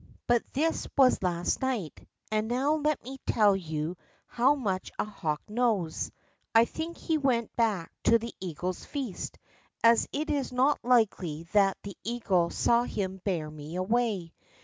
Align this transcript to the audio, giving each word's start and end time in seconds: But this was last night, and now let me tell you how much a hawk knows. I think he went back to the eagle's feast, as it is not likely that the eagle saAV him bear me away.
But 0.25 0.43
this 0.53 0.87
was 0.97 1.21
last 1.21 1.61
night, 1.61 2.07
and 2.31 2.47
now 2.47 2.73
let 2.73 3.03
me 3.03 3.19
tell 3.27 3.55
you 3.55 3.97
how 4.25 4.55
much 4.55 4.91
a 4.97 5.05
hawk 5.05 5.43
knows. 5.47 6.11
I 6.55 6.65
think 6.65 6.97
he 6.97 7.19
went 7.19 7.55
back 7.55 7.91
to 8.05 8.17
the 8.17 8.33
eagle's 8.39 8.83
feast, 8.83 9.37
as 9.83 10.07
it 10.11 10.31
is 10.31 10.51
not 10.51 10.83
likely 10.83 11.43
that 11.53 11.77
the 11.83 11.95
eagle 12.03 12.49
saAV 12.49 12.87
him 12.87 13.17
bear 13.23 13.51
me 13.51 13.75
away. 13.75 14.33